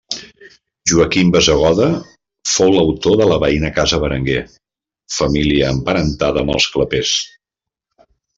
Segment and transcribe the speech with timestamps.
[0.91, 1.89] Joaquim Bassegoda
[2.53, 4.41] fou l'autor de la veïna Casa Berenguer,
[5.19, 7.15] família emparentada amb els Clapés.